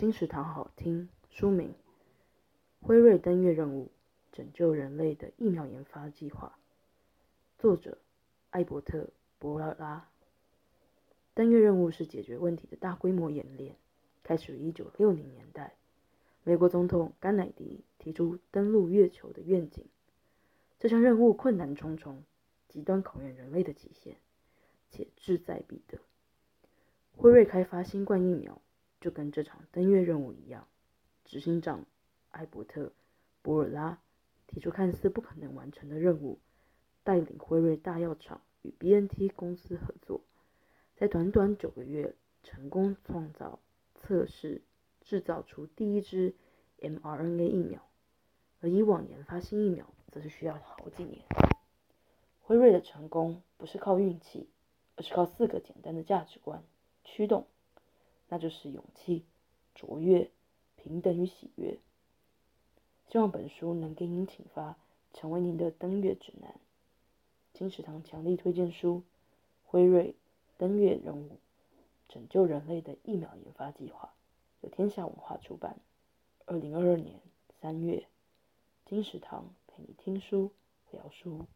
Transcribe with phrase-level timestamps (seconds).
[0.00, 1.10] 金石堂好听。
[1.28, 1.74] 书名：
[2.80, 3.90] 辉瑞登月任务，
[4.32, 6.58] 拯救人类的疫苗研发计划。
[7.58, 7.98] 作者：
[8.48, 8.98] 艾伯特·
[9.38, 10.08] 博拉拉。
[11.34, 13.76] 登月任务是解决问题的大规模演练，
[14.22, 15.74] 开始于1960年代。
[16.44, 19.84] 美国总统甘乃迪提出登陆月球的愿景。
[20.78, 22.24] 这项任务困难重重，
[22.68, 24.16] 极端考验人类的极限，
[24.90, 25.98] 且志在必得。
[27.14, 28.62] 辉瑞开发新冠疫苗，
[29.00, 30.68] 就跟这场登月任务一样。
[31.24, 31.86] 执行长
[32.30, 32.86] 艾伯特·
[33.42, 34.00] 博尔拉
[34.46, 36.38] 提出看似不可能完成的任务，
[37.02, 40.22] 带领辉瑞大药厂与 BNT 公司合作，
[40.96, 43.60] 在短短九个月成功创造、
[43.94, 44.62] 测试、
[45.00, 46.34] 制造出第一支
[46.78, 47.86] mRNA 疫苗。
[48.60, 51.24] 而以往研发新疫苗，则是需要好几年。
[52.40, 54.50] 辉瑞的成功不是靠运气，
[54.96, 56.62] 而是靠四个简单的价值观。
[57.04, 57.46] 驱动，
[58.30, 59.26] 那就是勇气、
[59.74, 60.30] 卓越、
[60.76, 61.78] 平等与喜悦。
[63.08, 64.78] 希望本书能给您启发，
[65.12, 66.54] 成为您的登月指南。
[67.52, 69.02] 金石堂强力推荐书：
[69.66, 70.14] 辉瑞
[70.56, 71.38] 登月任务，
[72.08, 74.14] 拯救人类的疫苗研发计划，
[74.60, 75.80] 由天下文化出版。
[76.46, 77.20] 二零二二年
[77.60, 78.06] 三月，
[78.86, 80.52] 金石堂陪你听书
[80.92, 81.46] 聊书。